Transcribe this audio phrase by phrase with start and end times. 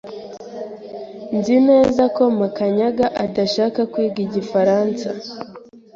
[1.37, 5.07] Nzi neza ko Makanyaga adashaka kwiga igifaransa.